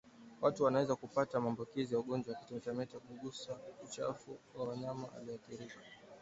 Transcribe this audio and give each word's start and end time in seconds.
Watu 0.41 0.63
wanaweza 0.63 0.95
kupata 0.95 1.39
maambukizi 1.39 1.93
ya 1.93 1.99
ugonjwa 1.99 2.35
wa 2.51 2.59
kimeta 2.59 2.91
kwa 2.99 2.99
kugusa 3.01 3.57
uchafu 3.85 4.37
wa 4.55 4.67
wanyama 4.67 5.07
walioathirika 5.15 5.75